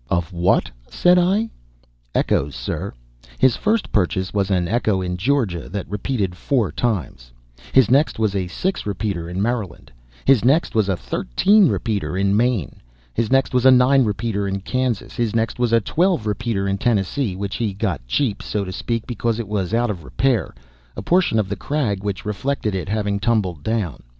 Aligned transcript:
�Of 0.09 0.31
what?� 0.33 0.71
said 0.89 1.19
I. 1.19 1.51
Echoes, 2.15 2.55
sir. 2.55 2.91
His 3.37 3.55
first 3.55 3.91
purchase 3.91 4.33
was 4.33 4.49
an 4.49 4.67
echo 4.67 4.99
in 4.99 5.15
Georgia 5.15 5.69
that 5.69 5.87
repeated 5.87 6.33
four 6.35 6.71
times; 6.71 7.31
his 7.71 7.91
next 7.91 8.17
was 8.17 8.35
a 8.35 8.47
six 8.47 8.87
repeater 8.87 9.29
in 9.29 9.43
Maryland; 9.43 9.91
his 10.25 10.43
next 10.43 10.73
was 10.73 10.89
a 10.89 10.97
thirteen 10.97 11.67
repeater 11.69 12.17
in 12.17 12.35
Maine; 12.35 12.81
his 13.13 13.29
next 13.31 13.53
was 13.53 13.63
a 13.63 13.69
nine 13.69 14.03
repeater 14.03 14.47
in 14.47 14.61
Kansas; 14.61 15.13
his 15.15 15.35
next 15.35 15.59
was 15.59 15.71
a 15.71 15.79
twelve 15.79 16.25
repeater 16.25 16.67
in 16.67 16.79
Tennessee, 16.79 17.35
which 17.35 17.57
he 17.57 17.71
got 17.71 18.01
cheap, 18.07 18.41
so 18.41 18.65
to 18.65 18.71
speak, 18.71 19.05
because 19.05 19.37
it 19.39 19.47
was 19.47 19.71
out 19.71 19.91
of 19.91 20.03
repair, 20.03 20.55
a 20.97 21.03
portion 21.03 21.37
of 21.37 21.47
the 21.47 21.55
crag 21.55 22.03
which 22.03 22.25
reflected 22.25 22.73
it 22.73 22.89
having 22.89 23.19
tumbled 23.19 23.61
down. 23.61 24.01